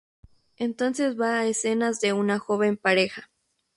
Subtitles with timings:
[0.57, 3.29] Entonces va a escenas de una joven pareja.